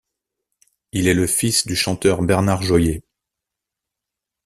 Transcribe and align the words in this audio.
Il 0.93 1.07
est 1.07 1.13
le 1.13 1.27
fils 1.27 1.67
du 1.67 1.75
chanteur 1.75 2.23
Bernard 2.23 2.63
Joyet. 2.63 3.03